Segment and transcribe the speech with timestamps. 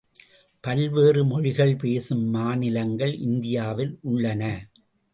[0.63, 4.43] பல்வேறு மொழிகள் பேசும் மாநிலங்கள் இந்தியாவில் உள்ளன.